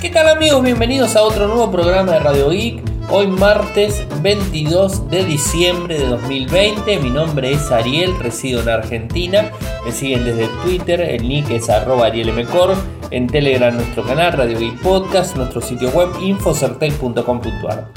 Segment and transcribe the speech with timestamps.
[0.00, 0.62] ¿Qué tal amigos?
[0.62, 2.82] Bienvenidos a otro nuevo programa de Radio Geek.
[3.10, 6.98] Hoy martes 22 de diciembre de 2020.
[7.00, 9.50] Mi nombre es Ariel, resido en Argentina.
[9.84, 12.76] Me siguen desde Twitter, el nick es arroba arielmcor.
[13.10, 17.88] En Telegram nuestro canal Radio Geek Podcast, nuestro sitio web infocertec.com.ar.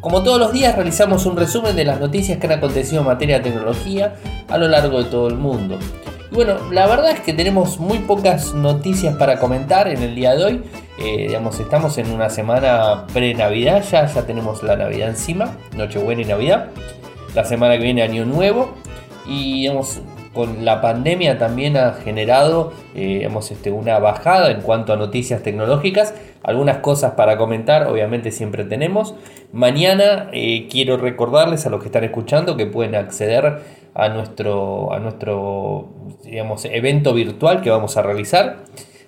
[0.00, 3.38] Como todos los días realizamos un resumen de las noticias que han acontecido en materia
[3.38, 4.16] de tecnología
[4.48, 5.78] a lo largo de todo el mundo.
[6.32, 10.34] Y bueno, la verdad es que tenemos muy pocas noticias para comentar en el día
[10.34, 10.62] de hoy.
[10.98, 16.24] Eh, digamos, estamos en una semana pre-Navidad, ya, ya tenemos la Navidad encima, Nochebuena y
[16.24, 16.68] Navidad.
[17.34, 18.72] La semana que viene Año Nuevo.
[19.26, 20.00] Y digamos,
[20.32, 26.14] con la pandemia también ha generado eh, este, una bajada en cuanto a noticias tecnológicas.
[26.42, 29.14] Algunas cosas para comentar, obviamente siempre tenemos.
[29.52, 34.98] Mañana eh, quiero recordarles a los que están escuchando que pueden acceder a nuestro, a
[34.98, 35.88] nuestro
[36.24, 38.64] digamos, evento virtual que vamos a realizar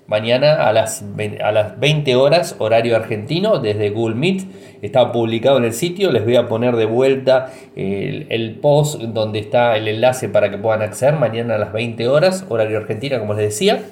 [0.07, 1.05] mañana a las,
[1.43, 4.43] a las 20 horas, horario argentino, desde Google Meet.
[4.83, 6.13] Está publicado en el sitio.
[6.13, 10.59] Les voy a poner de vuelta el, el, post donde está el enlace para que
[10.59, 13.83] puedan acceder mañana a las 20 horas, horario argentino, como les decía.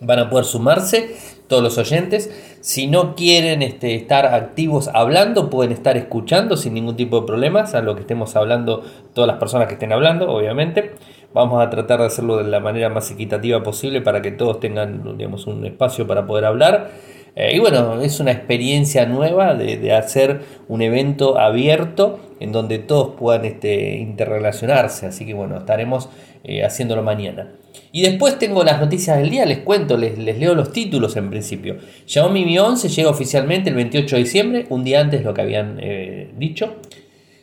[0.00, 1.10] Van a poder sumarse
[1.50, 2.30] todos los oyentes.
[2.60, 7.74] Si no quieren este, estar activos hablando, pueden estar escuchando sin ningún tipo de problemas
[7.74, 10.92] a lo que estemos hablando, todas las personas que estén hablando, obviamente.
[11.34, 15.18] Vamos a tratar de hacerlo de la manera más equitativa posible para que todos tengan
[15.18, 16.92] digamos, un espacio para poder hablar.
[17.34, 23.16] Eh, y bueno, es una experiencia nueva de, hacer un evento abierto en donde todos
[23.18, 25.06] puedan este, interrelacionarse.
[25.06, 26.08] Así que bueno, estaremos
[26.44, 27.48] eh, haciéndolo mañana.
[27.92, 31.76] Y después tengo las noticias del día, les cuento, les, leo los títulos en principio.
[32.06, 35.42] Xiaomi Mi 11 llega oficialmente el 28 de diciembre, un día antes de lo que
[35.42, 36.76] habían eh, dicho.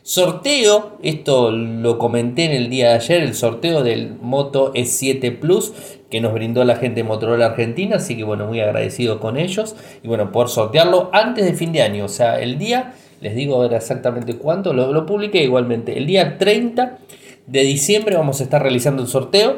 [0.02, 5.74] Sorteo, esto lo comenté en el día de ayer, el sorteo del Moto E7 Plus
[6.10, 9.76] que nos brindó la gente de Motorola Argentina, así que bueno, muy agradecido con ellos
[10.02, 13.56] y bueno, por sortearlo antes de fin de año, o sea, el día, les digo
[13.56, 16.98] ahora exactamente cuánto, lo, lo publiqué igualmente, el día 30
[17.46, 19.56] de diciembre vamos a estar realizando el sorteo,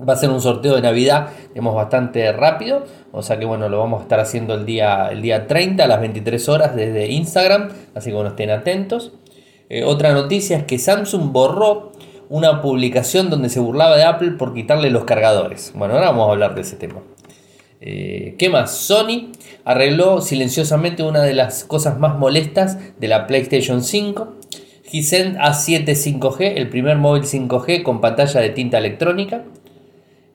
[0.00, 3.78] va a ser un sorteo de Navidad, digamos, bastante rápido, o sea que bueno, lo
[3.78, 7.70] vamos a estar haciendo el día, el día 30 a las 23 horas desde Instagram,
[7.94, 9.12] así que bueno, estén atentos.
[9.68, 11.92] Eh, otra noticia es que Samsung borró
[12.28, 15.72] una publicación donde se burlaba de Apple por quitarle los cargadores.
[15.74, 17.02] Bueno, ahora vamos a hablar de ese tema.
[17.80, 18.76] Eh, ¿Qué más?
[18.76, 19.30] Sony
[19.64, 24.36] arregló silenciosamente una de las cosas más molestas de la PlayStation 5.
[24.90, 29.44] Hisense A7 5G, el primer móvil 5G con pantalla de tinta electrónica.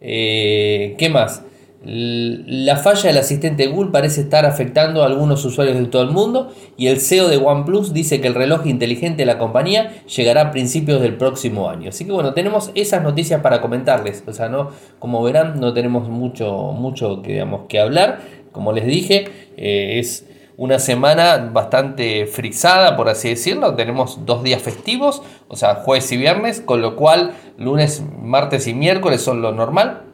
[0.01, 1.43] Eh, ¿Qué más?
[1.81, 6.51] La falla del asistente Google parece estar afectando a algunos usuarios de todo el mundo
[6.75, 10.51] y el CEO de OnePlus dice que el reloj inteligente de la compañía llegará a
[10.51, 11.89] principios del próximo año.
[11.89, 14.25] Así que bueno, tenemos esas noticias para comentarles.
[14.27, 18.19] O sea, no, como verán, no tenemos mucho, mucho que, que hablar.
[18.51, 20.25] Como les dije, eh, es
[20.59, 23.75] una semana bastante frisada, por así decirlo.
[23.75, 28.74] Tenemos dos días festivos, o sea, jueves y viernes, con lo cual lunes, martes y
[28.74, 30.09] miércoles son lo normal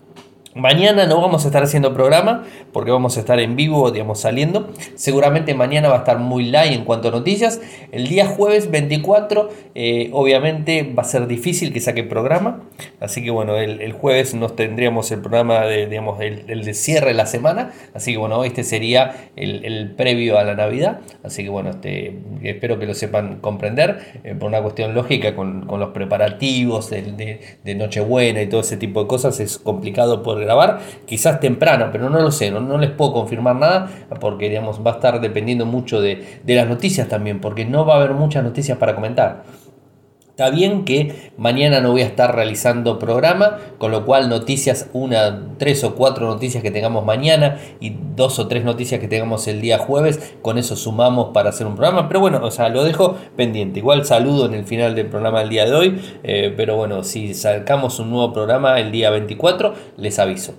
[0.55, 4.69] Mañana no vamos a estar haciendo programa porque vamos a estar en vivo, digamos, saliendo.
[4.95, 7.59] Seguramente mañana va a estar muy light en cuanto a noticias.
[7.91, 12.63] El día jueves 24, eh, obviamente va a ser difícil que saque programa.
[13.01, 17.15] Así que bueno, el, jueves nos tendríamos el programa de, digamos, el, de cierre de
[17.15, 17.73] la semana.
[17.93, 21.01] Así que bueno, este sería el, previo a la Navidad.
[21.21, 25.67] Así que bueno, este, espero que lo sepan comprender eh, por una cuestión lógica con,
[25.67, 29.41] los preparativos de, de Nochebuena y todo ese tipo de cosas.
[29.41, 33.89] Es complicado poder grabar, quizás temprano, pero no lo sé, no, les puedo confirmar nada
[34.19, 37.95] porque digamos, va a estar dependiendo mucho de, de las noticias también, porque no va
[37.95, 39.43] a haber muchas noticias para comentar.
[40.35, 45.55] Está bien que mañana no voy a estar realizando programa, con lo cual noticias, una,
[45.57, 49.61] tres o cuatro noticias que tengamos mañana y dos o tres noticias que tengamos el
[49.61, 52.09] día jueves, con eso sumamos para hacer un programa.
[52.09, 53.79] Pero bueno, o sea, lo dejo pendiente.
[53.79, 57.33] Igual saludo en el final del programa del día de hoy, eh, pero bueno, si
[57.33, 60.53] sacamos un nuevo programa el día 24, les aviso.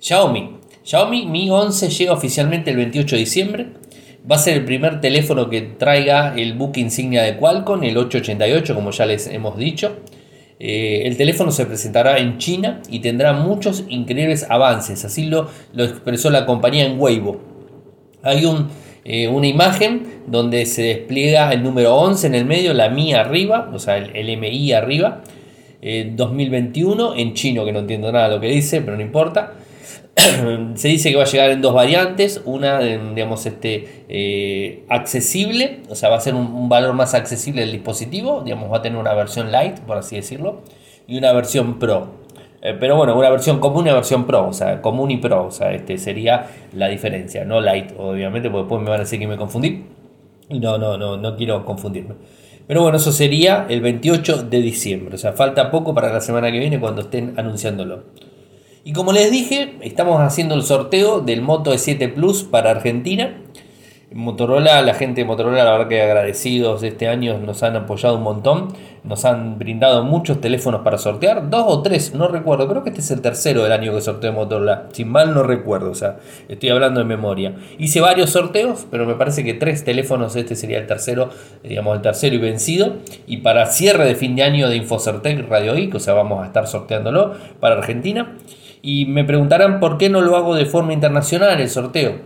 [0.00, 0.56] Xiaomi.
[0.82, 3.68] Xiaomi Mi 11 llega oficialmente el 28 de diciembre.
[4.28, 8.74] Va a ser el primer teléfono que traiga el book insignia de Qualcomm, el 888,
[8.74, 9.98] como ya les hemos dicho.
[10.58, 16.30] Eh, el teléfono se presentará en China y tendrá muchos increíbles avances, así lo, expresó
[16.30, 17.40] la compañía en Weibo.
[18.22, 18.44] Hay
[19.04, 23.70] eh, una imagen donde se despliega el número 11 en el medio, la Mi arriba,
[23.72, 25.22] o sea, el, MI arriba,
[25.80, 29.52] 2021 eh, en chino, que no entiendo nada de lo que dice, pero no importa.
[30.76, 35.94] se dice que va a llegar en dos variantes, una digamos este eh, accesible, o
[35.94, 39.12] sea va a ser un, valor más accesible del dispositivo, digamos va a tener una
[39.12, 40.62] versión light por así decirlo
[41.06, 42.24] y una versión pro.
[42.62, 45.46] Eh, pero bueno, una versión común y una versión pro, o sea, común y pro,
[45.46, 49.20] o sea, este sería la diferencia, no light, obviamente, porque después me van a decir
[49.20, 49.84] que me confundí.
[50.48, 52.14] No, no, no, no quiero confundirme.
[52.66, 56.50] Pero bueno, eso sería el 28 de diciembre, o sea, falta poco para la semana
[56.50, 58.04] que viene cuando estén anunciándolo.
[58.86, 63.36] Y como les dije, estamos haciendo el sorteo del Moto E7 Plus para Argentina.
[64.12, 68.22] Motorola, la gente de Motorola, la verdad que agradecidos este año, nos han apoyado un
[68.22, 68.68] montón,
[69.02, 73.00] nos han brindado muchos teléfonos para sortear, dos o tres, no recuerdo, creo que este
[73.00, 76.18] es el tercero del año que sorteó Motorola, sin mal no recuerdo, o sea,
[76.48, 77.56] estoy hablando de memoria.
[77.78, 81.30] Hice varios sorteos, pero me parece que tres teléfonos, este sería el tercero,
[81.64, 85.76] digamos el tercero y vencido, y para cierre de fin de año de Infocertec Radio
[85.76, 88.36] IC, o sea, vamos a estar sorteándolo para Argentina.
[88.86, 92.20] Y me preguntarán por qué no lo hago de forma internacional el sorteo.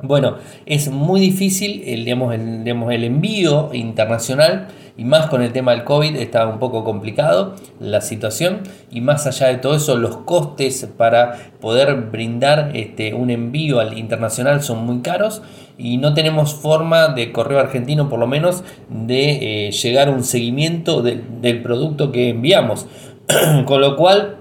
[0.00, 5.72] Bueno, es muy difícil el, digamos, el, el envío internacional y más con el tema
[5.72, 8.60] del COVID está un poco complicado la situación
[8.92, 13.98] y más allá de todo eso los costes para poder brindar este, un envío al
[13.98, 15.42] internacional son muy caros
[15.78, 20.22] y no tenemos forma de correo argentino por lo menos de eh, llegar a un
[20.22, 22.86] seguimiento del producto que enviamos
[23.66, 24.37] con lo cual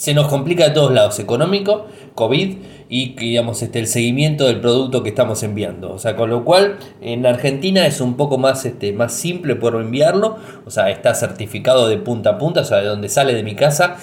[0.00, 1.84] se nos complica de todos lados económico,
[2.20, 2.56] COVID
[2.90, 5.90] y digamos este el seguimiento del producto que estamos enviando.
[5.94, 9.80] O sea, con lo cual en Argentina es un poco más este más simple poder
[9.80, 10.36] enviarlo,
[10.66, 13.54] o sea, está certificado de punta a punta, o sea, de donde sale de mi
[13.54, 13.96] casa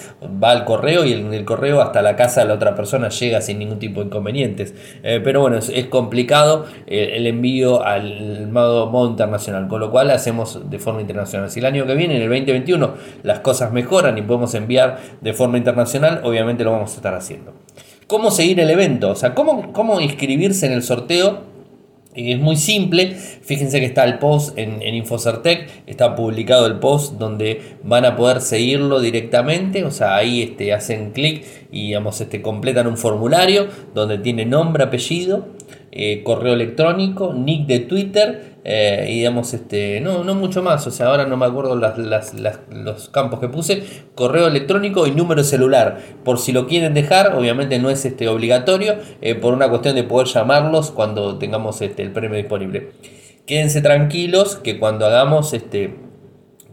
[0.44, 3.40] va al correo y en el correo hasta la casa de la otra persona llega
[3.42, 4.74] sin ningún tipo de inconvenientes.
[5.04, 10.10] Eh, pero bueno, es, complicado eh, el envío al modo, modo internacional, con lo cual
[10.10, 11.52] hacemos de forma internacional.
[11.52, 15.34] Si el año que viene, en el 2021, las cosas mejoran y podemos enviar de
[15.34, 17.54] forma internacional, obviamente lo vamos a estar haciendo
[18.08, 21.46] cómo seguir el evento, o sea, cómo, cómo inscribirse en el sorteo.
[22.16, 27.14] Es muy simple, fíjense que está el post en, en Infocertec, está publicado el post
[27.20, 32.42] donde van a poder seguirlo directamente, o sea, ahí este, hacen clic y digamos, este,
[32.42, 35.46] completan un formulario donde tiene nombre, apellido,
[36.00, 40.92] eh, correo electrónico, nick de Twitter eh, y digamos, este, no, no mucho más, o
[40.92, 43.82] sea, ahora no me acuerdo los campos que puse,
[44.14, 48.98] correo electrónico y número celular, por si lo quieren dejar, obviamente no es este, obligatorio,
[49.22, 52.92] eh, por una cuestión de poder llamarlos cuando tengamos este, el premio disponible.
[53.48, 55.96] Quédense tranquilos que cuando hagamos este,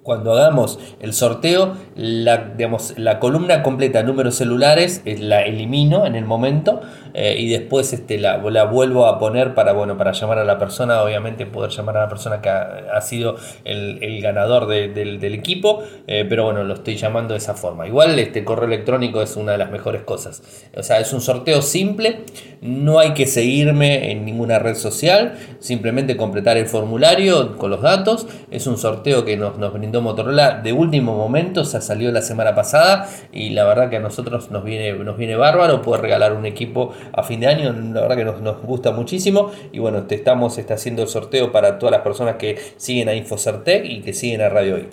[0.04, 6.26] cuando hagamos el sorteo, la, digamos, la columna completa números celulares la elimino en el
[6.26, 6.82] momento
[7.14, 10.58] eh, y después este, la, la, vuelvo a poner para, bueno, para llamar a la
[10.58, 16.26] persona, obviamente poder llamar a la persona que ha, sido el, ganador del, equipo, eh,
[16.28, 17.86] pero bueno, lo estoy llamando de esa forma.
[17.86, 20.42] Igual este correo electrónico es una de las mejores cosas.
[20.76, 22.24] O sea, es un sorteo simple,
[22.60, 28.26] no hay que seguirme en ninguna red social, simplemente completar el formulario con los datos.
[28.50, 29.72] Es un sorteo que nos, nos
[30.02, 34.50] Motorola de último momento, se salió la semana pasada y la verdad que a nosotros
[34.50, 38.17] nos viene, nos viene bárbaro poder regalar un equipo a fin de año, la verdad
[38.17, 42.02] que nos, gusta muchísimo y bueno, te estamos está haciendo el sorteo para todas las
[42.02, 44.88] personas que siguen a Infocertec y que siguen a Radio IC.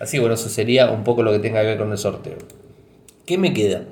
[0.00, 2.38] Así que bueno, eso sería un poco lo que tenga que ver con el sorteo.
[3.24, 3.82] ¿Qué me queda?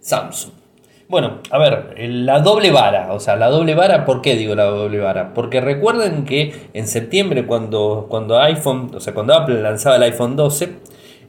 [0.00, 0.65] Samsung.
[1.08, 4.64] Bueno, a ver, la doble vara, o sea, la doble vara, ¿por qué digo la
[4.64, 5.34] doble vara?
[5.34, 10.34] Porque recuerden que en septiembre cuando, cuando iPhone, o sea, cuando Apple lanzaba el iPhone
[10.34, 10.72] 12,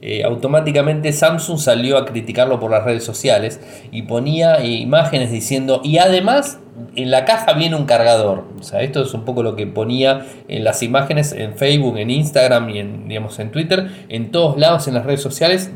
[0.00, 3.60] eh, automáticamente Samsung salió a criticarlo por las redes sociales
[3.92, 6.58] y ponía imágenes diciendo, y además
[6.96, 8.46] en la caja viene un cargador.
[8.58, 12.10] O sea, esto es un poco lo que ponía en las imágenes en Facebook, en
[12.10, 15.70] Instagram y en, digamos, en Twitter, en todos lados en las redes sociales.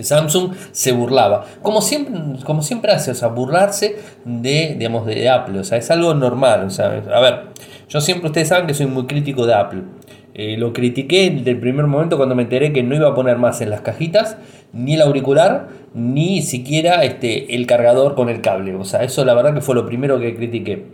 [0.00, 5.58] Samsung se burlaba, como siempre, como siempre hace, o sea, burlarse de, digamos, de Apple,
[5.60, 7.40] o sea, es algo normal, o sea, a ver,
[7.88, 9.82] yo siempre, ustedes saben que soy muy crítico de Apple,
[10.34, 13.36] eh, lo critiqué desde el primer momento cuando me enteré que no iba a poner
[13.36, 14.38] más en las cajitas
[14.72, 18.74] ni el auricular ni siquiera este, el cargador con el cable.
[18.74, 20.86] O sea, eso la verdad que fue lo primero que critiqué.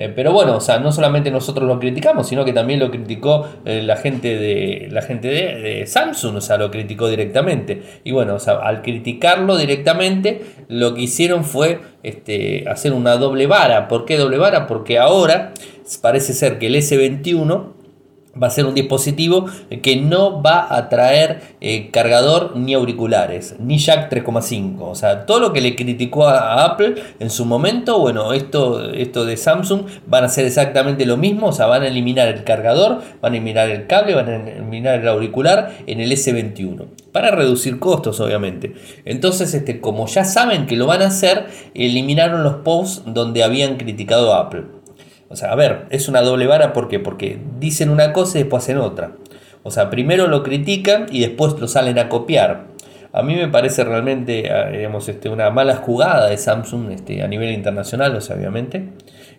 [0.00, 3.48] Eh, pero bueno, o sea, no solamente nosotros lo criticamos, sino que también lo criticó
[3.64, 7.82] eh, la gente, de, la gente de, Samsung, o sea, lo criticó directamente.
[8.04, 13.48] Y bueno, o sea, al criticarlo directamente, lo que hicieron fue este, hacer una doble
[13.48, 13.88] vara.
[13.88, 14.68] ¿Por qué doble vara?
[14.68, 15.52] Porque ahora
[16.00, 17.77] parece ser que el S21
[18.40, 19.46] va a ser un dispositivo
[19.82, 24.76] que no va a traer eh, cargador ni auriculares, ni jack 3,5.
[24.80, 29.24] O sea, todo lo que le criticó a, Apple en su momento, bueno, esto, esto
[29.24, 31.48] de Samsung van a hacer exactamente lo mismo.
[31.48, 35.00] O sea, van a eliminar el cargador, van a eliminar el cable, van a eliminar
[35.00, 36.86] el auricular en el S21.
[37.12, 38.74] Para reducir costos, obviamente.
[39.04, 43.76] Entonces, este, como ya saben que lo van a hacer, eliminaron los posts donde habían
[43.76, 44.77] criticado a Apple.
[45.28, 46.98] O sea, a ver, es una doble vara, ¿por qué?
[46.98, 49.12] Porque dicen una cosa y después hacen otra.
[49.62, 52.68] O sea, primero lo critican y después lo salen a copiar.
[53.12, 57.28] A mí me parece realmente ah, digamos, este, una mala jugada de Samsung este, a
[57.28, 58.90] nivel internacional, o sea, obviamente.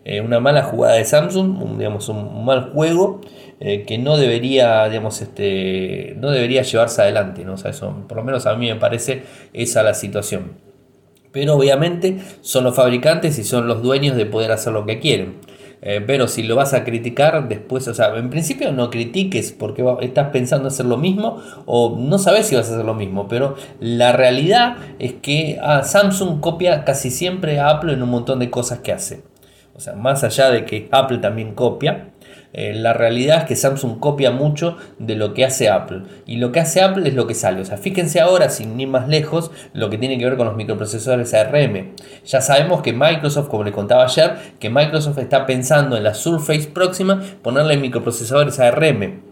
[0.06, 3.22] Eh, una mala jugada de Samsung, un, digamos, un mal juego
[3.60, 7.44] eh, que no debería, digamos, este, no debería llevarse adelante.
[7.44, 7.56] ¿no?
[7.56, 10.54] O eso, por lo menos a mí me parece esa la situación.
[11.32, 15.36] Pero obviamente son los fabricantes y son los dueños de poder hacer lo que quieren.
[15.82, 19.86] Eh, pero si lo vas a criticar después, o sea, en principio no critiques porque
[20.02, 23.56] estás pensando hacer lo mismo o no sabes si vas a hacer lo mismo, pero
[23.80, 28.50] la realidad es que ah, Samsung copia casi siempre a Apple en un montón de
[28.50, 29.24] cosas que hace.
[29.74, 32.10] O sea, más allá de que Apple también copia,
[32.54, 36.04] eh, la realidad es que Samsung copia mucho de lo que hace Apple.
[36.26, 37.62] Y lo que hace Apple es lo que sale.
[37.62, 40.56] O sea, fíjense ahora, sin ir más lejos, lo que tiene que ver con los
[40.56, 41.94] microprocesores ARM.
[42.26, 46.70] Ya sabemos que Microsoft, como les contaba ayer, que Microsoft está pensando en la Surface
[46.74, 49.29] próxima ponerle microprocesadores ARM.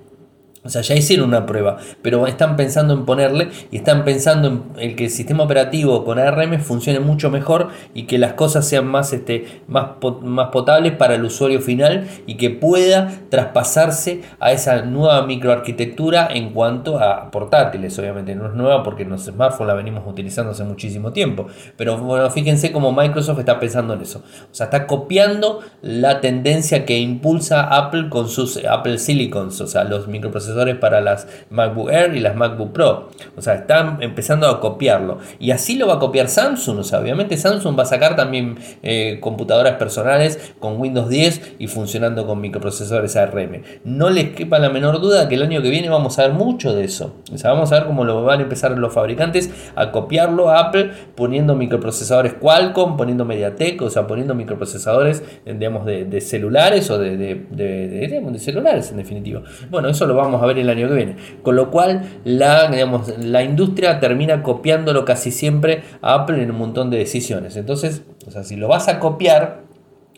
[0.67, 4.95] O sea, ya hicieron una prueba, pero están pensando en ponerle y están pensando en
[4.97, 9.13] que el sistema operativo con ARM funcione mucho mejor y que las cosas sean más,
[9.13, 15.25] este, más, más potables para el usuario final y que pueda traspasarse a esa nueva
[15.25, 17.97] microarquitectura en cuanto a portátiles.
[17.97, 21.47] Obviamente no es nueva porque los smartphones la venimos utilizando hace muchísimo tiempo.
[21.77, 24.21] Pero bueno, fíjense cómo Microsoft está pensando en eso.
[24.51, 29.83] O sea, está copiando la tendencia que impulsa Apple con sus Apple Silicons, o sea,
[29.83, 33.09] los microprocesadores para las MacBook Air y las MacBook Pro.
[33.35, 35.19] O sea, están empezando a copiarlo.
[35.39, 36.79] Y así lo va a copiar Samsung.
[36.79, 41.67] O sea, obviamente Samsung va a sacar también eh, computadoras personales con Windows 10 y
[41.67, 43.61] funcionando con microprocesores ARM.
[43.83, 46.73] No les quepa la menor duda que el año que viene vamos a ver mucho
[46.73, 47.15] de eso.
[47.31, 50.59] O sea, vamos a ver cómo lo van a empezar los fabricantes a copiarlo a
[50.59, 57.17] Apple poniendo microprocesadores Qualcomm, poniendo MediaTek, o sea, poniendo microprocesadores digamos, de, celulares o de,
[57.17, 59.43] de celulares en definitiva.
[59.69, 61.15] Bueno, eso lo vamos a ver el año que viene.
[61.43, 66.57] Con lo cual, la, digamos, la industria termina copiándolo casi siempre a Apple en un
[66.57, 67.55] montón de decisiones.
[67.55, 68.03] Entonces,
[68.43, 69.66] si lo vas a copiar,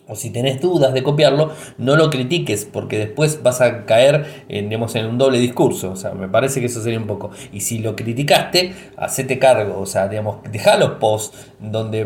[0.10, 4.74] o si tenés dudas de copiarlo, no lo critiques porque después vas a caer en,
[4.74, 5.92] en un doble discurso.
[5.92, 7.30] O sea, me parece que eso sería un poco.
[7.54, 9.80] Y si lo criticaste, hacete cargo.
[9.80, 12.06] O sea, digamos, deja los posts donde,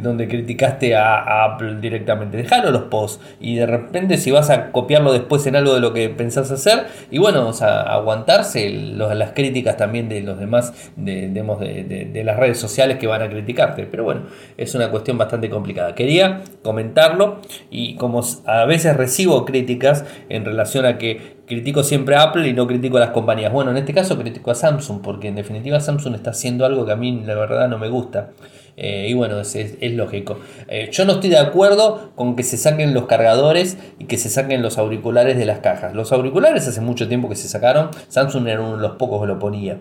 [0.00, 2.36] donde criticaste a, Apple directamente.
[2.36, 3.20] Dejalo los posts.
[3.40, 6.86] Y de repente, si vas a copiarlo después en algo de lo que pensás hacer,
[7.10, 12.36] y bueno, o sea, aguantarse las críticas también de los demás, de, de, de las
[12.36, 13.88] redes sociales que van a criticarte.
[13.90, 14.22] Pero bueno,
[14.56, 15.96] es una cuestión bastante complicada.
[15.96, 17.39] Quería comentarlo
[17.70, 22.52] y como a veces recibo críticas en relación a que critico siempre a Apple y
[22.52, 23.52] no critico a las compañías.
[23.52, 26.92] Bueno, en este caso critico a Samsung porque en definitiva Samsung está haciendo algo que
[26.92, 28.30] a mí la verdad no me gusta.
[28.76, 30.38] Eh, y bueno, es, lógico.
[30.68, 34.30] Eh, yo no estoy de acuerdo con que se saquen los cargadores y que se
[34.30, 35.92] saquen los auriculares de las cajas.
[35.94, 37.90] Los auriculares hace mucho tiempo que se sacaron.
[38.08, 39.78] Samsung era uno de los pocos que lo ponía.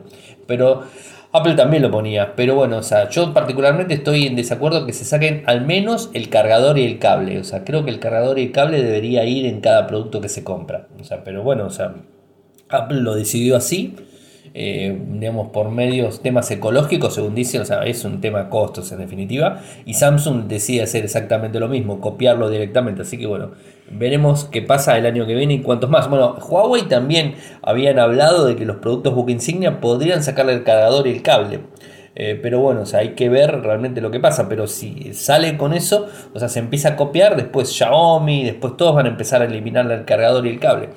[0.48, 0.84] Pero
[1.32, 5.06] Apple también lo ponía, pero bueno, o sea, yo particularmente estoy en desacuerdo que se
[5.06, 7.38] saquen al menos el cargador y el cable.
[7.40, 10.30] O sea, creo que el cargador y el cable debería ir en cada producto que
[10.30, 10.88] se compra.
[11.00, 11.94] O sea, pero bueno, o sea,
[12.68, 13.96] Apple lo decidió así.
[14.54, 19.00] Eh, digamos, por medios, temas ecológicos, según dicen, o sea, es un tema costos en
[19.00, 23.52] definitiva, y Samsung decide hacer exactamente lo mismo, copiarlo directamente, así que bueno,
[23.92, 26.10] veremos qué pasa el año que viene y cuántos más.
[26.10, 31.08] Bueno, Huawei también habían hablado de que los productos Book Insignia podrían sacarle el cargador
[31.08, 31.60] y el cable.
[32.16, 34.50] Eh, pero bueno, o sea, hay que ver realmente lo que pasa.
[34.50, 38.94] Pero si sale con eso, o sea, se empieza a copiar, después Xiaomi, después todos
[38.94, 40.90] van a empezar a eliminar el cargador y el cable.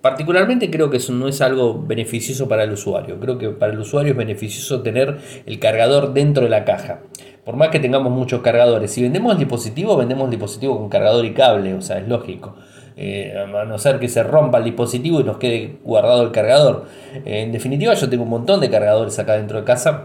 [0.00, 3.20] Particularmente creo que eso no es algo beneficioso para el usuario.
[3.20, 7.00] Creo que para el usuario es beneficioso tener el cargador dentro de la caja.
[7.44, 8.90] Por más que tengamos muchos cargadores.
[8.90, 11.74] Si vendemos el dispositivo, vendemos el dispositivo con cargador y cable.
[11.74, 12.54] O sea, es lógico.
[12.96, 16.86] Eh, a no ser que se rompa el dispositivo y nos quede guardado el cargador.
[17.24, 20.04] Eh, en definitiva, yo tengo un montón de cargadores acá dentro de casa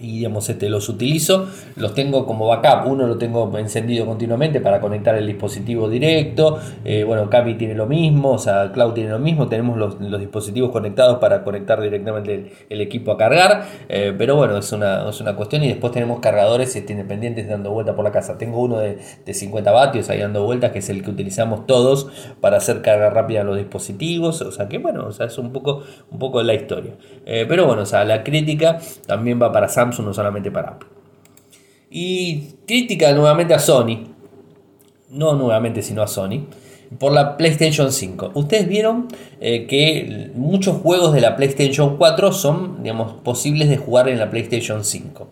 [0.00, 2.86] y digamos este los utilizo los tengo como backup.
[2.86, 6.58] Uno lo tengo encendido continuamente para conectar el dispositivo directo.
[6.84, 9.48] Eh, bueno Capi tiene lo mismo o sea Cloud tiene lo mismo.
[9.48, 13.64] Tenemos los, dispositivos conectados para conectar directamente el, equipo a cargar.
[13.88, 15.64] Eh, pero bueno es una, es una cuestión.
[15.64, 18.38] Y después tenemos cargadores este, independientes dando vuelta por la casa.
[18.38, 22.08] Tengo uno de, 50 vatios ahí dando vueltas que es el que utilizamos todos
[22.40, 24.40] para hacer carga rápida a los dispositivos.
[24.42, 26.94] O sea que bueno o sea es un poco un poco la historia.
[27.26, 30.88] Eh, pero bueno o sea la crítica también va para Samsung no solamente para Apple.
[31.90, 34.08] Y crítica nuevamente a Sony,
[35.10, 36.46] no nuevamente sino a Sony,
[36.98, 38.32] por la PlayStation 5.
[38.34, 39.08] Ustedes vieron
[39.40, 44.30] eh, que muchos juegos de la PlayStation 4 son digamos, posibles de jugar en la
[44.30, 45.28] PlayStation 5.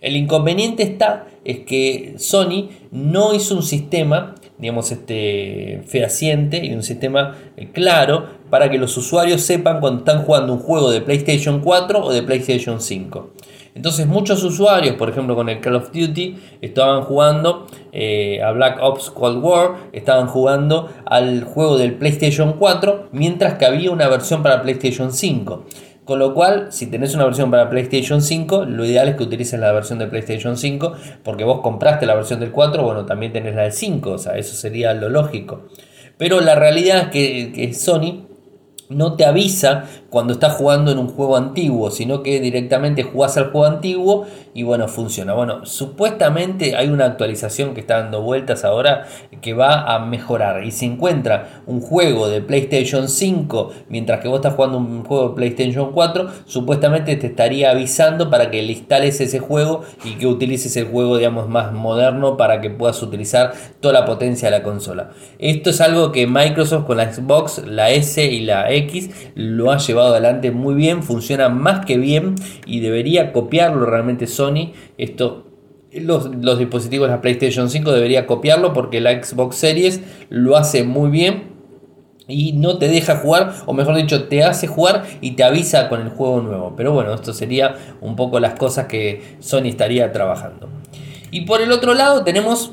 [0.00, 6.82] El inconveniente está es que Sony no hizo un sistema, digamos, este, fehaciente y un
[6.82, 11.60] sistema eh, claro para que los usuarios sepan cuando están jugando un juego de PlayStation
[11.60, 13.30] 4 o de PlayStation 5.
[13.74, 18.78] Entonces muchos usuarios, por ejemplo con el Call of Duty, estaban jugando eh, a Black
[18.82, 24.42] Ops Cold War, estaban jugando al juego del PlayStation 4, mientras que había una versión
[24.42, 25.64] para PlayStation 5.
[26.08, 29.60] Con lo cual, si tenés una versión para PlayStation 5, lo ideal es que utilices
[29.60, 33.54] la versión de PlayStation 5, porque vos compraste la versión del 4, bueno, también tenés
[33.54, 35.66] la del 5, o sea, eso sería lo lógico.
[36.16, 38.26] Pero la realidad es que, que Sony
[38.90, 43.50] no te avisa cuando estás jugando en un juego antiguo, sino que directamente jugás al
[43.50, 45.34] juego antiguo y bueno, funciona.
[45.34, 49.06] Bueno, supuestamente hay una actualización que está dando vueltas ahora
[49.42, 54.38] que va a mejorar y si encuentra un juego de PlayStation 5 mientras que vos
[54.38, 59.20] estás jugando un juego de PlayStation 4, supuestamente te estaría avisando para que le instales
[59.20, 64.00] ese juego y que utilices el juego digamos más moderno para que puedas utilizar toda
[64.00, 65.10] la potencia de la consola.
[65.38, 68.77] Esto es algo que Microsoft con la Xbox, la S y la X
[69.34, 72.34] lo ha llevado adelante muy bien, funciona más que bien
[72.66, 74.72] y debería copiarlo realmente Sony.
[74.96, 75.48] Esto
[75.92, 81.10] los, dispositivos de la PlayStation 5 debería copiarlo porque la Xbox Series lo hace muy
[81.10, 81.56] bien
[82.26, 86.02] y no te deja jugar, o mejor dicho, te hace jugar y te avisa con
[86.02, 86.74] el juego nuevo.
[86.76, 90.68] Pero bueno, esto sería un poco las cosas que Sony estaría trabajando.
[91.30, 92.72] Y por el otro lado tenemos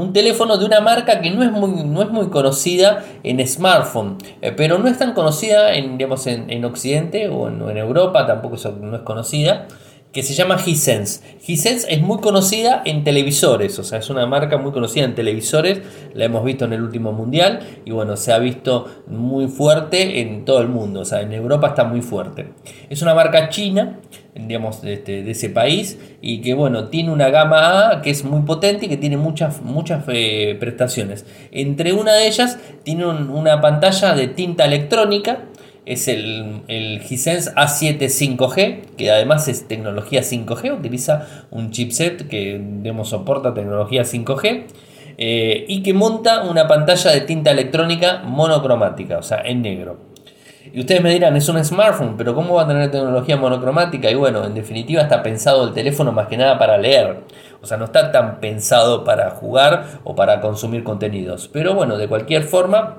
[0.00, 4.18] un teléfono de una marca que no es muy, no es muy conocida en smartphone,
[4.42, 8.96] eh, pero no es tan conocida en, digamos, en, Occidente o en, Europa, tampoco no
[8.96, 9.66] es conocida,
[10.12, 11.20] que se llama Hisense.
[11.46, 15.82] Hisense es muy conocida en televisores, o sea, es una marca muy conocida en televisores,
[16.14, 20.44] la hemos visto en el último mundial y bueno, se ha visto muy fuerte en
[20.44, 22.52] todo el mundo, o sea, en Europa está muy fuerte.
[22.88, 23.98] Es una marca china
[24.46, 28.24] digamos, de, este, de, ese país y que bueno, tiene una gama A que es
[28.24, 31.26] muy potente y que tiene muchas, muchas eh, prestaciones.
[31.50, 35.47] Entre una de ellas tiene una pantalla de tinta electrónica,
[35.88, 42.60] es el, el Hisense A7 5G, que además es tecnología 5G, utiliza un chipset que
[42.62, 44.64] digamos, soporta tecnología 5G.
[45.20, 49.98] Eh, y que monta una pantalla de tinta electrónica monocromática, o sea, en negro.
[50.72, 54.10] Y ustedes me dirán, es un smartphone, pero ¿cómo va a tener tecnología monocromática?
[54.10, 57.24] Y bueno, en definitiva está pensado el teléfono más que nada para leer.
[57.60, 61.48] O sea, no está tan pensado para jugar o para consumir contenidos.
[61.52, 62.98] Pero bueno, de cualquier forma,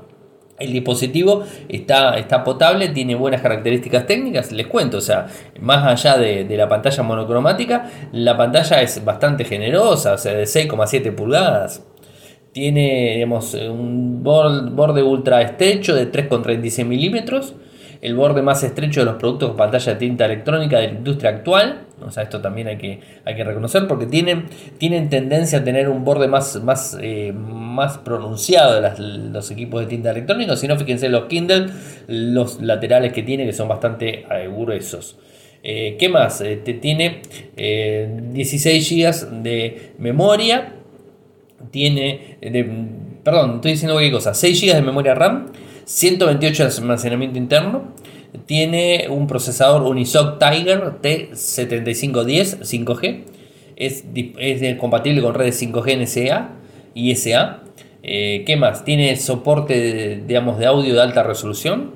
[0.59, 5.27] el dispositivo está, está potable, tiene buenas características técnicas, les cuento, o sea,
[5.59, 11.13] más allá de, la pantalla monocromática, la pantalla es bastante generosa, o sea, de 6,7
[11.15, 11.85] pulgadas.
[12.51, 13.25] Tiene
[13.69, 17.53] un borde ultra estrecho de 3,36 milímetros,
[18.01, 21.31] el borde más estrecho de los productos con pantalla de tinta electrónica de la industria
[21.31, 21.81] actual.
[22.01, 24.45] O sea, esto también hay que, hay que reconocer porque tienen,
[24.77, 29.87] tienen tendencia a tener un borde más, más, eh, más pronunciado de los equipos de
[29.87, 30.55] tinta electrónica.
[30.55, 31.67] Si no, fíjense los Kindle,
[32.07, 35.17] los laterales que tiene que son bastante eh, gruesos.
[35.61, 36.41] Eh, ¿Qué más?
[36.63, 37.21] tiene
[37.57, 40.75] 16 GB de memoria
[41.71, 42.37] tiene,
[43.23, 45.47] perdón, estoy diciendo cualquier cosa, 6 GB de memoria RAM,
[45.89, 47.81] 128 de almacenamiento interno,
[48.45, 53.23] tiene un procesador Unisoc Tiger T7510 5G,
[53.75, 56.49] es, es compatible con redes 5G NSA
[56.93, 57.63] y SA.
[58.03, 58.85] Eh, ¿Qué más?
[58.85, 61.93] Tiene soporte digamos, de audio de alta resolución,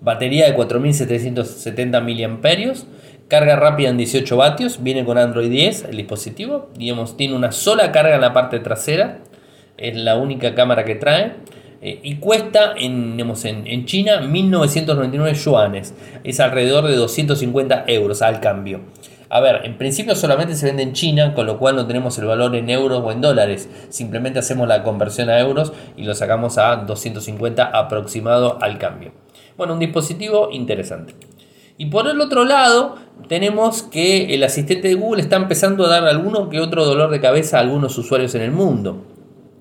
[0.00, 2.72] batería de 4770 mAh,
[3.28, 7.92] carga rápida en 18 vatios, viene con Android 10 el dispositivo, digamos, tiene una sola
[7.92, 9.18] carga en la parte trasera,
[9.76, 11.34] es la única cámara que trae.
[11.86, 15.92] Eh, y cuesta en, en, en, China 1999 yuanes,
[16.24, 18.80] es alrededor de 250 euros al cambio.
[19.28, 22.24] A ver, en principio solamente se vende en China, con lo cual no tenemos el
[22.24, 23.68] valor en euros o en dólares.
[23.90, 29.12] Simplemente hacemos la conversión a euros y lo sacamos a 250 aproximado al cambio.
[29.58, 31.12] Bueno, un dispositivo interesante.
[31.76, 32.94] Y por el otro lado,
[33.28, 37.20] tenemos que el asistente de Google está empezando a dar alguno que otro dolor de
[37.20, 39.04] cabeza a algunos usuarios en el mundo.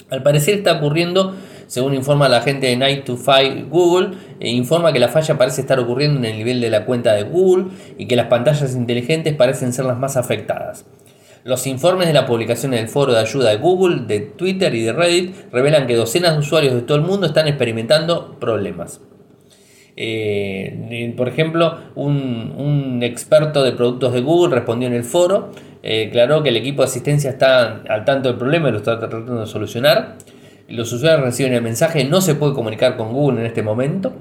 [0.09, 1.33] Al parecer está ocurriendo,
[1.67, 5.61] según informa la gente de Night to Five Google, e informa que la falla parece
[5.61, 7.65] estar ocurriendo en el nivel de la cuenta de Google
[7.97, 10.85] y que las pantallas inteligentes parecen ser las más afectadas.
[11.43, 14.83] Los informes de la publicación en el foro de ayuda de Google, de Twitter y
[14.83, 19.01] de Reddit revelan que docenas de usuarios de todo el mundo están experimentando problemas.
[19.95, 25.51] Eh, por ejemplo, un, experto de productos de Google respondió en el foro,
[25.83, 28.97] eh, aclaró que el equipo de asistencia está al tanto del problema y lo está
[28.97, 30.15] tratando de solucionar.
[30.67, 34.13] Los usuarios reciben el mensaje no se puede comunicar con Google en este momento,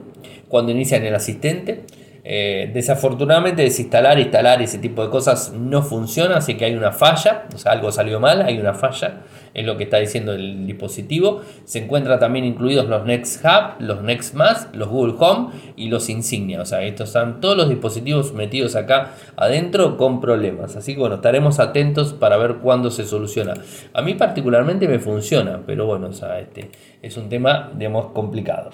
[0.49, 1.83] cuando inician el asistente.
[2.25, 7.47] Eh, desafortunadamente desinstalar, instalar ese tipo de cosas no funciona, así que hay una falla,
[7.53, 9.23] o sea, algo salió mal, hay una falla
[9.55, 11.43] es lo que está diciendo el dispositivo.
[11.65, 16.09] Se encuentran también incluidos los Next Hub, los Next Más, los Google Home y los
[16.09, 16.61] Insignia.
[16.61, 20.77] O sea, estos están todos los dispositivos metidos acá adentro con problemas.
[20.77, 23.55] Así que bueno, estaremos atentos para ver cuándo se soluciona.
[23.93, 26.71] A mí particularmente me funciona, pero bueno, o sea, este
[27.03, 28.71] es un tema, digamos, complicado.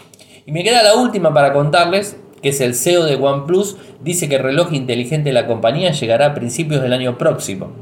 [0.47, 4.37] Y me queda la última para contarles, que es el CEO de OnePlus, dice que
[4.37, 7.73] el reloj inteligente de la compañía llegará a principios del año próximo.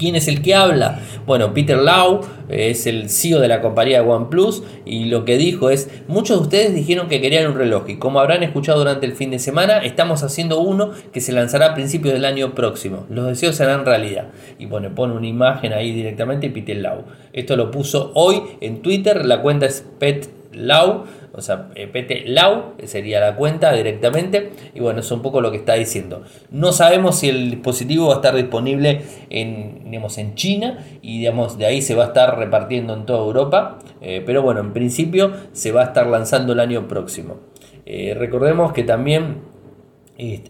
[0.00, 0.98] ¿Quién es el que habla?
[1.26, 5.68] Bueno, Peter Lau eh, es el CEO de la compañía OnePlus y lo que dijo
[5.68, 9.12] es, muchos de ustedes dijeron que querían un reloj y como habrán escuchado durante el
[9.12, 13.04] fin de semana, estamos haciendo uno que se lanzará a principios del año próximo.
[13.10, 14.28] Los deseos serán realidad.
[14.58, 17.04] Y bueno, pone una imagen ahí directamente Peter Lau.
[17.34, 22.24] Esto lo puso hoy en Twitter, la cuenta es Pet Lau o sea, eh, PT
[22.26, 24.50] Lau sería la cuenta directamente.
[24.74, 26.22] Y bueno, es un poco lo que está diciendo.
[26.50, 31.58] No sabemos si el dispositivo va a estar disponible en, digamos, en China y digamos,
[31.58, 33.78] de ahí se va a estar repartiendo en toda Europa.
[34.00, 37.38] Eh, pero bueno, en principio se va a estar lanzando el año próximo.
[37.86, 39.49] Eh, recordemos que también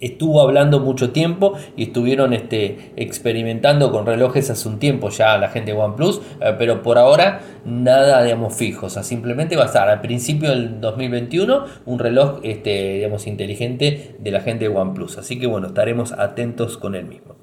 [0.00, 5.48] estuvo hablando mucho tiempo y estuvieron este, experimentando con relojes hace un tiempo ya la
[5.48, 8.86] gente de OnePlus, eh, pero por ahora nada, digamos, fijo.
[8.86, 14.16] O sea, simplemente va a estar al principio del 2021 un reloj, este, digamos, inteligente
[14.18, 15.18] de la gente de OnePlus.
[15.18, 17.36] Así que bueno, estaremos atentos con el mismo.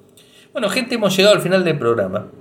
[0.52, 2.32] Bueno, gente, hemos llegado al final del programa.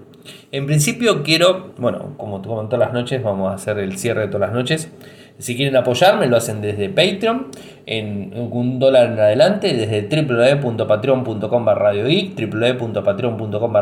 [0.51, 4.29] En principio quiero, bueno, como, como todas las noches, vamos a hacer el cierre de
[4.29, 4.90] todas las noches.
[5.38, 7.49] Si quieren apoyarme, lo hacen desde Patreon,
[7.85, 13.72] en un dólar en adelante, desde www.patreon.com barra www.patreon.com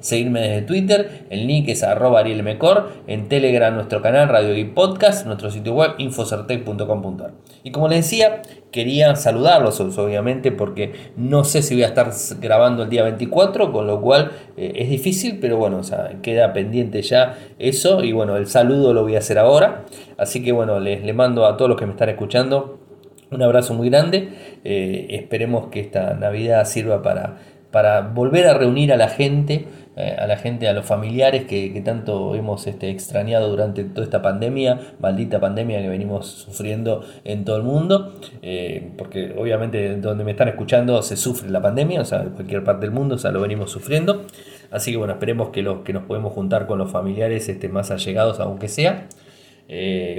[0.00, 5.26] seguirme desde Twitter, el link es arroba arielmecor, en Telegram nuestro canal Radio Geek Podcast,
[5.26, 7.32] nuestro sitio web infocertec.com.ar.
[7.62, 8.42] Y como les decía,
[8.74, 12.10] quería saludarlos obviamente porque no sé si voy a estar
[12.40, 15.82] grabando el día 24, con lo cual eh, es difícil, pero bueno,
[16.22, 19.84] queda pendiente ya eso y bueno, el saludo lo voy a hacer ahora.
[20.18, 22.80] Así que bueno, les, mando a todos los que me están escuchando
[23.30, 24.30] un abrazo muy grande.
[24.64, 27.36] Eh, esperemos que esta Navidad sirva para,
[27.70, 31.80] para volver a reunir a la gente, eh, a la gente, a los familiares que,
[31.84, 37.58] tanto hemos este, extrañado durante toda esta pandemia, maldita pandemia que venimos sufriendo en todo
[37.58, 42.22] el mundo, eh, porque obviamente donde me están escuchando se sufre la pandemia, o sea,
[42.22, 44.24] en cualquier parte del mundo, o sea, lo venimos sufriendo.
[44.72, 47.92] Así que bueno, esperemos que, los, que nos podemos juntar con los familiares este, más
[47.92, 49.06] allegados, aunque sea.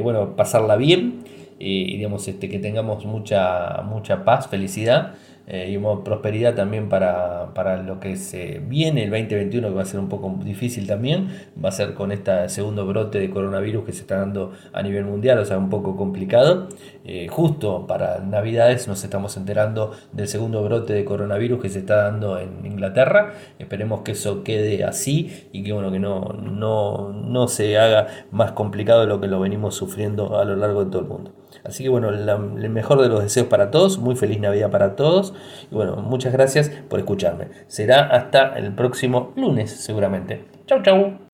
[0.01, 1.25] bueno, pasarla bien
[1.59, 5.15] y, digamos, este, que tengamos mucha, mucha paz, felicidad
[5.47, 9.85] eh, y prosperidad también para, para, lo que se viene el 2021, que va a
[9.85, 11.29] ser un poco difícil también,
[11.63, 15.05] va a ser con este segundo brote de coronavirus que se está dando a nivel
[15.05, 16.69] mundial, o sea, un poco complicado.
[17.03, 21.97] Eh, justo para Navidades nos estamos enterando del segundo brote de coronavirus que se está
[22.03, 23.33] dando en Inglaterra.
[23.59, 28.53] Esperemos que eso quede así y que, bueno, que no, no, no se haga más
[28.53, 31.44] complicado de lo que lo venimos sufriendo a lo largo de todo el mundo.
[31.63, 35.33] Así que bueno, el mejor de los deseos para todos, muy feliz Navidad para todos.
[35.71, 37.49] Y bueno, muchas gracias por escucharme.
[37.67, 40.45] Será hasta el próximo lunes seguramente.
[40.65, 41.25] Chau, chau.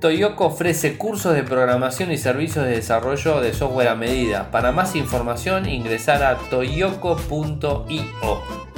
[0.00, 4.50] Toyoko ofrece cursos de programación y servicios de desarrollo de software a medida.
[4.50, 7.86] Para más información ingresar a toyoko.io